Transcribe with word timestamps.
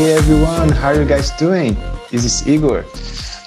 Hey 0.00 0.14
everyone, 0.14 0.72
how 0.72 0.88
are 0.88 0.96
you 0.96 1.04
guys 1.04 1.30
doing? 1.32 1.76
This 2.10 2.24
is 2.24 2.46
Igor. 2.46 2.84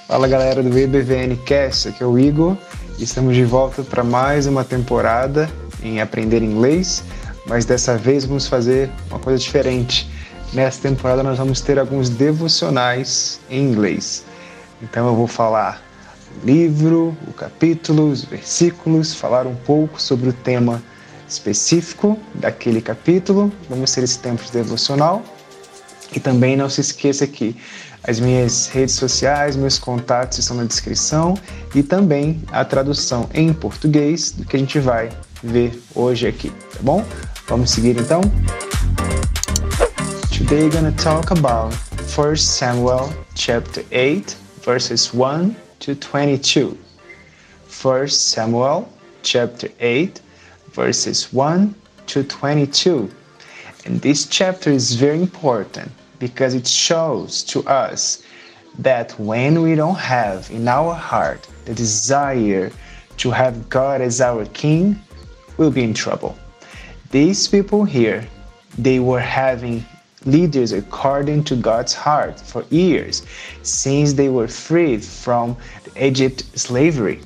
Fala 0.06 0.28
galera 0.28 0.62
do 0.62 0.78
EBVN 0.78 1.36
Cast, 1.38 1.88
aqui 1.88 2.00
é 2.00 2.06
o 2.06 2.16
Igor. 2.16 2.56
Estamos 2.96 3.34
de 3.34 3.44
volta 3.44 3.82
para 3.82 4.04
mais 4.04 4.46
uma 4.46 4.62
temporada 4.62 5.50
em 5.82 6.00
aprender 6.00 6.44
inglês, 6.44 7.02
mas 7.44 7.64
dessa 7.64 7.98
vez 7.98 8.24
vamos 8.24 8.46
fazer 8.46 8.88
uma 9.10 9.18
coisa 9.18 9.36
diferente. 9.36 10.08
Nessa 10.52 10.80
temporada 10.80 11.24
nós 11.24 11.38
vamos 11.38 11.60
ter 11.60 11.76
alguns 11.76 12.08
devocionais 12.08 13.40
em 13.50 13.60
inglês. 13.60 14.24
Então 14.80 15.08
eu 15.08 15.16
vou 15.16 15.26
falar 15.26 15.82
o 16.40 16.46
livro, 16.46 17.16
o 17.26 17.32
capítulo, 17.32 18.12
os 18.12 18.24
versículos, 18.24 19.12
falar 19.12 19.44
um 19.44 19.56
pouco 19.56 20.00
sobre 20.00 20.28
o 20.28 20.32
tema 20.32 20.80
específico 21.28 22.16
daquele 22.32 22.80
capítulo. 22.80 23.52
Vamos 23.68 23.90
ter 23.90 24.04
esse 24.04 24.20
tempo 24.20 24.44
de 24.44 24.52
devocional 24.52 25.20
e 26.14 26.20
também 26.20 26.56
não 26.56 26.68
se 26.68 26.80
esqueça 26.80 27.26
que 27.26 27.56
as 28.06 28.20
minhas 28.20 28.68
redes 28.68 28.94
sociais, 28.94 29.56
meus 29.56 29.78
contatos 29.78 30.38
estão 30.38 30.56
na 30.56 30.64
descrição 30.64 31.34
e 31.74 31.82
também 31.82 32.42
a 32.52 32.64
tradução 32.64 33.28
em 33.32 33.52
português 33.52 34.30
do 34.30 34.44
que 34.44 34.56
a 34.56 34.58
gente 34.58 34.78
vai 34.78 35.10
ver 35.42 35.82
hoje 35.94 36.26
aqui, 36.26 36.50
tá 36.50 36.78
bom? 36.82 37.04
Vamos 37.48 37.70
seguir 37.70 37.96
então? 37.98 38.20
Today 40.36 40.68
gonna 40.68 40.92
talk 40.92 41.32
about 41.32 41.74
1 42.16 42.36
Samuel 42.36 43.10
chapter 43.34 43.84
8 43.90 44.36
verses 44.64 45.12
1 45.12 45.54
to 45.80 45.94
22. 45.94 46.76
1 47.68 48.08
Samuel 48.08 48.88
chapter 49.22 49.70
8 49.80 50.22
verses 50.74 51.28
1 51.32 51.74
to 52.06 52.22
22. 52.22 53.10
And 53.86 54.00
this 54.00 54.26
chapter 54.26 54.70
is 54.70 54.94
very 54.94 55.20
important 55.20 55.90
because 56.18 56.54
it 56.54 56.66
shows 56.66 57.42
to 57.44 57.62
us 57.66 58.22
that 58.78 59.18
when 59.18 59.62
we 59.62 59.74
don't 59.74 59.98
have 59.98 60.50
in 60.50 60.66
our 60.68 60.94
heart 60.94 61.46
the 61.64 61.74
desire 61.74 62.70
to 63.18 63.30
have 63.30 63.68
God 63.68 64.00
as 64.00 64.20
our 64.20 64.44
king, 64.46 65.00
we'll 65.56 65.70
be 65.70 65.84
in 65.84 65.94
trouble. 65.94 66.36
These 67.10 67.46
people 67.48 67.84
here, 67.84 68.26
they 68.76 68.98
were 68.98 69.20
having 69.20 69.84
leaders 70.26 70.72
according 70.72 71.44
to 71.44 71.56
God's 71.56 71.94
heart 71.94 72.40
for 72.40 72.64
years 72.70 73.22
since 73.62 74.14
they 74.14 74.28
were 74.28 74.48
freed 74.48 75.04
from 75.04 75.56
Egypt 76.00 76.44
slavery. 76.58 77.20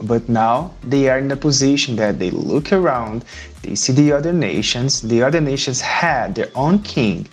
But 0.00 0.28
now 0.28 0.72
they 0.82 1.08
are 1.08 1.18
in 1.18 1.30
a 1.30 1.36
position 1.36 1.96
that 1.96 2.18
they 2.18 2.30
look 2.30 2.72
around, 2.72 3.24
they 3.62 3.74
see 3.74 3.92
the 3.92 4.12
other 4.12 4.32
nations, 4.32 5.02
the 5.02 5.22
other 5.22 5.40
nations 5.40 5.80
had 5.80 6.34
their 6.34 6.50
own 6.54 6.80
king, 6.82 7.26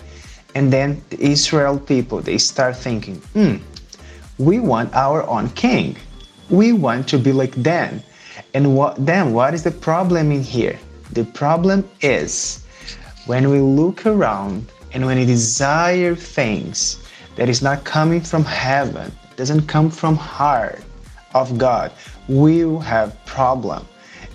and 0.56 0.72
then 0.72 1.03
the 1.09 1.22
Israel 1.22 1.78
people, 1.78 2.22
they 2.22 2.38
start 2.38 2.78
thinking, 2.78 3.17
hmm, 3.34 3.58
we 4.38 4.59
want 4.59 4.94
our 4.95 5.23
own 5.28 5.50
king. 5.50 5.97
We 6.50 6.72
want 6.72 7.09
to 7.09 7.17
be 7.17 7.34
like 7.34 7.53
them. 7.56 8.02
And 8.53 8.75
what, 8.75 9.06
then 9.06 9.34
what 9.34 9.53
is 9.53 9.64
the 9.64 9.72
problem 9.72 10.31
in 10.31 10.42
here? 10.42 10.80
The 11.12 11.25
problem 11.25 11.88
is 12.02 12.66
when 13.25 13.50
we 13.50 13.59
look 13.59 14.06
around 14.06 14.72
and 14.94 15.06
when 15.06 15.17
we 15.17 15.25
desire 15.25 16.16
things 16.16 17.03
that 17.36 17.50
is 17.50 17.62
not 17.62 17.84
coming 17.84 18.22
from 18.22 18.45
heaven, 18.45 19.12
doesn't 19.36 19.67
come 19.67 19.92
from 19.92 20.16
heart 20.16 20.81
of 21.34 21.58
God, 21.58 21.92
we 22.30 22.64
will 22.64 22.80
have 22.80 23.14
problem. 23.25 23.86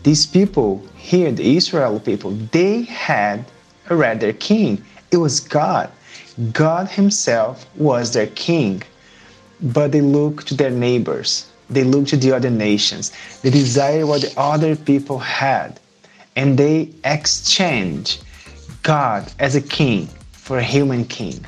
These 0.03 0.27
people 0.27 0.85
here, 0.97 1.33
the 1.33 1.57
Israel 1.57 1.99
people, 1.99 2.33
they 2.53 2.83
had 2.83 3.47
already 3.91 4.21
their 4.21 4.33
king. 4.35 4.85
It 5.11 5.17
was 5.17 5.41
God. 5.41 5.91
God 6.53 6.89
Himself 6.89 7.67
was 7.77 8.13
their 8.13 8.29
king, 8.29 8.83
but 9.61 9.93
they 9.93 10.01
looked 10.01 10.47
to 10.49 10.55
their 10.55 10.71
neighbors, 10.71 11.47
they 11.69 11.85
looked 11.85 12.09
to 12.11 12.17
the 12.17 12.33
other 12.33 12.51
nations, 12.51 13.13
they 13.43 13.51
desired 13.51 14.07
what 14.07 14.23
the 14.23 14.33
other 14.41 14.75
people 14.75 15.19
had, 15.19 15.79
and 16.37 16.57
they 16.57 16.89
exchanged 17.05 18.25
God 18.83 19.31
as 19.39 19.55
a 19.55 19.61
king 19.61 20.09
for 20.33 20.59
a 20.59 20.63
human 20.63 21.05
king. 21.05 21.45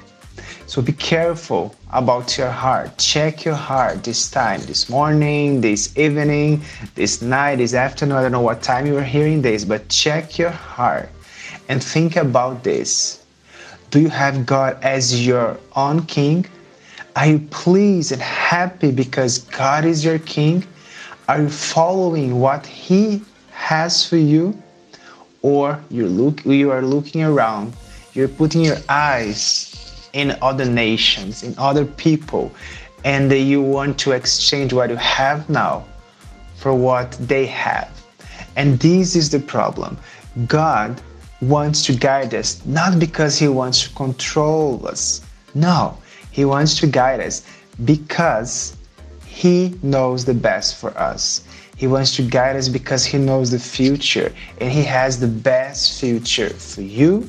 So 0.67 0.83
be 0.83 0.93
careful 0.93 1.75
about 1.91 2.37
your 2.37 2.51
heart. 2.51 2.99
Check 2.99 3.45
your 3.45 3.55
heart 3.55 4.05
this 4.05 4.31
time, 4.31 4.61
this 4.63 4.89
morning, 4.89 5.61
this 5.61 5.97
evening, 5.99 6.63
this 6.95 7.23
night, 7.23 7.57
this 7.57 7.75
afternoon. 7.75 8.17
I 8.17 8.23
don't 8.23 8.33
know 8.33 8.41
what 8.41 8.63
time 8.63 8.87
you 8.87 8.97
are 8.99 9.03
hearing 9.03 9.43
this, 9.43 9.65
but 9.65 9.89
check 9.89 10.39
your 10.39 10.51
heart 10.51 11.09
and 11.69 11.83
think 11.83 12.17
about 12.17 12.65
this. 12.65 13.22
Do 13.93 14.01
you 14.01 14.09
have 14.09 14.47
God 14.47 14.79
as 14.83 15.27
your 15.27 15.59
own 15.77 16.07
king? 16.07 16.47
Are 17.15 17.27
you 17.27 17.41
pleased 17.51 18.11
and 18.11 18.23
happy 18.23 18.91
because 18.91 19.41
God 19.41 19.85
is 19.85 20.03
your 20.03 20.19
king? 20.21 20.65
Are 21.29 21.43
you 21.43 21.51
following 21.51 22.41
what 22.41 22.65
He 22.65 23.21
has 23.51 24.09
for 24.09 24.17
you? 24.17 24.57
Or 25.43 25.79
you 25.91 26.07
look 26.07 26.43
you 26.47 26.71
are 26.71 26.81
looking 26.81 27.23
around, 27.23 27.75
you're 28.15 28.29
putting 28.29 28.63
your 28.63 28.79
eyes 28.89 30.09
in 30.15 30.39
other 30.41 30.65
nations, 30.65 31.43
in 31.43 31.55
other 31.59 31.85
people, 31.85 32.51
and 33.05 33.31
you 33.31 33.61
want 33.61 33.99
to 33.99 34.13
exchange 34.13 34.73
what 34.73 34.89
you 34.89 34.97
have 34.97 35.51
now 35.51 35.85
for 36.57 36.73
what 36.73 37.13
they 37.21 37.45
have. 37.45 37.91
And 38.57 38.79
this 38.79 39.17
is 39.17 39.29
the 39.29 39.41
problem. 39.41 39.99
God 40.47 40.99
wants 41.43 41.85
to 41.87 41.93
guide 41.93 42.33
us, 42.35 42.65
not 42.65 43.01
because 43.01 43.39
He 43.39 43.49
wants 43.49 43.83
to 43.83 43.95
control 43.95 44.87
us. 44.87 45.21
No, 45.55 45.99
He 46.31 46.45
wants 46.45 46.79
to 46.81 46.87
guide 46.87 47.21
us 47.21 47.45
because 47.85 48.77
He 49.27 49.75
knows 49.83 50.25
the 50.25 50.35
best 50.35 50.77
for 50.77 50.97
us. 50.97 51.43
He 51.77 51.89
wants 51.89 52.15
to 52.17 52.23
guide 52.23 52.55
us 52.55 52.69
because 52.69 53.05
He 53.05 53.19
knows 53.19 53.51
the 53.51 53.59
future 53.59 54.33
and 54.61 54.71
He 54.71 54.85
has 54.85 55.19
the 55.19 55.27
best 55.27 56.01
future 56.01 56.51
for 56.51 56.83
you 56.83 57.29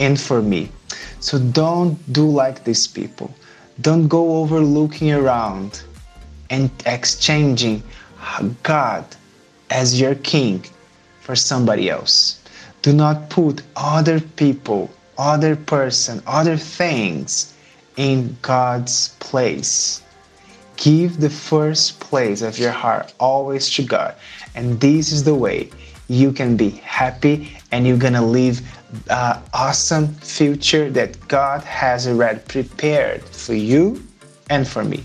and 0.00 0.20
for 0.20 0.42
me. 0.42 0.68
So 1.20 1.38
don't 1.38 1.96
do 2.12 2.28
like 2.28 2.64
these 2.64 2.88
people. 2.88 3.32
Don't 3.80 4.08
go 4.08 4.38
over 4.38 4.60
looking 4.60 5.12
around 5.12 5.82
and 6.50 6.70
exchanging 6.84 7.82
God 8.64 9.04
as 9.70 10.00
your 10.00 10.16
king 10.16 10.64
for 11.20 11.36
somebody 11.36 11.88
else. 11.90 12.40
Do 12.86 12.92
not 12.92 13.30
put 13.30 13.62
other 13.74 14.20
people, 14.20 14.92
other 15.18 15.56
person, 15.56 16.22
other 16.24 16.56
things 16.56 17.52
in 17.96 18.36
God's 18.42 19.08
place. 19.18 20.02
Give 20.76 21.18
the 21.18 21.28
first 21.28 21.98
place 21.98 22.42
of 22.42 22.60
your 22.60 22.70
heart 22.70 23.12
always 23.18 23.68
to 23.70 23.82
God. 23.82 24.14
And 24.54 24.78
this 24.78 25.10
is 25.10 25.24
the 25.24 25.34
way 25.34 25.68
you 26.06 26.30
can 26.30 26.56
be 26.56 26.70
happy 26.70 27.58
and 27.72 27.88
you're 27.88 27.98
gonna 27.98 28.24
live 28.24 28.62
an 29.10 29.42
awesome 29.52 30.14
future 30.22 30.88
that 30.90 31.26
God 31.26 31.64
has 31.64 32.06
already 32.06 32.38
prepared 32.38 33.24
for 33.24 33.54
you 33.54 34.00
and 34.48 34.62
for 34.68 34.84
me. 34.84 35.04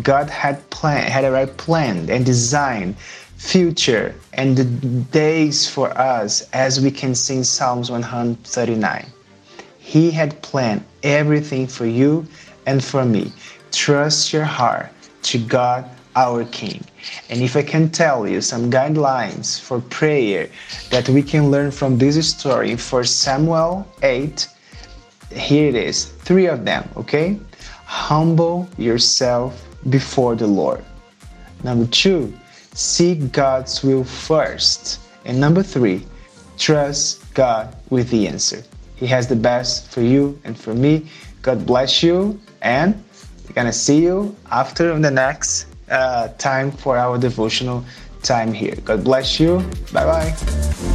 God 0.00 0.30
had 0.30 0.68
planned, 0.70 1.08
had 1.08 1.24
already 1.24 1.50
planned 1.52 2.08
and 2.08 2.24
designed 2.24 2.96
future 3.36 4.14
and 4.32 4.56
the 4.56 4.64
days 4.64 5.68
for 5.68 5.90
us 5.98 6.48
as 6.52 6.80
we 6.80 6.90
can 6.90 7.14
see 7.14 7.36
in 7.36 7.44
Psalms 7.44 7.90
139. 7.90 9.06
He 9.78 10.10
had 10.10 10.40
planned 10.40 10.84
everything 11.02 11.66
for 11.66 11.84
you 11.84 12.26
and 12.66 12.82
for 12.82 13.04
me. 13.04 13.32
Trust 13.72 14.32
your 14.32 14.44
heart 14.44 14.90
to 15.24 15.38
God 15.38 15.90
our 16.14 16.44
King. 16.44 16.84
And 17.28 17.42
if 17.42 17.56
I 17.56 17.62
can 17.62 17.90
tell 17.90 18.28
you 18.28 18.40
some 18.40 18.70
guidelines 18.70 19.60
for 19.60 19.80
prayer 19.80 20.48
that 20.90 21.08
we 21.08 21.22
can 21.22 21.50
learn 21.50 21.70
from 21.70 21.98
this 21.98 22.16
story 22.28 22.76
for 22.76 23.02
Samuel 23.04 23.86
8, 24.02 24.46
here 25.30 25.68
it 25.68 25.74
is 25.74 26.04
three 26.04 26.46
of 26.46 26.64
them, 26.64 26.88
okay? 26.96 27.38
Humble 27.86 28.68
yourself 28.78 29.66
before 29.90 30.34
the 30.34 30.46
Lord. 30.46 30.84
Number 31.64 31.86
two, 31.86 32.32
seek 32.74 33.32
God's 33.32 33.82
will 33.82 34.04
first. 34.04 35.00
And 35.24 35.38
number 35.38 35.62
three, 35.62 36.04
trust 36.58 37.32
God 37.34 37.76
with 37.90 38.10
the 38.10 38.26
answer. 38.26 38.62
He 38.96 39.06
has 39.06 39.26
the 39.26 39.36
best 39.36 39.90
for 39.90 40.00
you 40.00 40.38
and 40.44 40.58
for 40.58 40.74
me. 40.74 41.06
God 41.42 41.66
bless 41.66 42.02
you, 42.02 42.40
and 42.60 43.02
we're 43.48 43.54
gonna 43.54 43.72
see 43.72 44.00
you 44.00 44.34
after 44.50 44.96
the 44.98 45.10
next 45.10 45.66
uh, 45.90 46.28
time 46.38 46.70
for 46.70 46.96
our 46.96 47.18
devotional 47.18 47.84
time 48.22 48.52
here. 48.52 48.76
God 48.84 49.02
bless 49.04 49.40
you. 49.40 49.58
Bye 49.92 50.04
bye. 50.04 50.91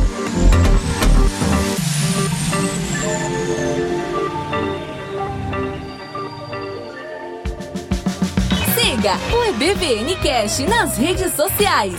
siga 9.07 9.17
o 9.33 9.43
EBVN 9.45 10.17
Cash 10.17 10.59
nas 10.67 10.97
redes 10.97 11.33
sociais. 11.33 11.95